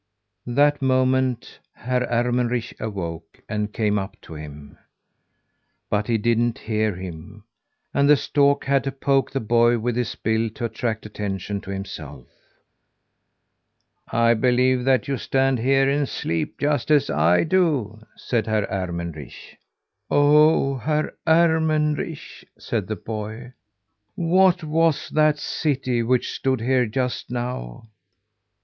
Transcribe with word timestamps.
That 0.47 0.81
moment 0.81 1.59
Herr 1.75 2.05
Ermenrich 2.09 2.73
awoke, 2.79 3.39
and 3.47 3.71
came 3.71 3.99
up 3.99 4.19
to 4.21 4.33
him. 4.33 4.79
But 5.91 6.07
he 6.07 6.17
didn't 6.17 6.57
hear 6.57 6.95
him, 6.95 7.43
and 7.93 8.09
the 8.09 8.17
stork 8.17 8.65
had 8.65 8.83
to 8.85 8.91
poke 8.91 9.29
the 9.29 9.39
boy 9.39 9.77
with 9.77 9.95
his 9.95 10.15
bill 10.15 10.49
to 10.55 10.65
attract 10.65 11.05
attention 11.05 11.61
to 11.61 11.69
himself. 11.69 12.25
"I 14.11 14.33
believe 14.33 14.85
that 14.85 15.07
you 15.07 15.17
stand 15.19 15.59
here 15.59 15.87
and 15.87 16.09
sleep 16.09 16.57
just 16.59 16.89
as 16.89 17.11
I 17.11 17.43
do," 17.43 17.99
said 18.15 18.47
Herr 18.47 18.65
Ermenrich. 18.71 19.59
"Oh, 20.09 20.77
Herr 20.77 21.15
Ermenrich!" 21.27 22.43
said 22.57 22.87
the 22.87 22.95
boy. 22.95 23.53
"What 24.15 24.63
was 24.63 25.09
that 25.09 25.37
city 25.37 26.01
which 26.01 26.31
stood 26.31 26.59
here 26.59 26.87
just 26.87 27.29
now?" 27.29 27.87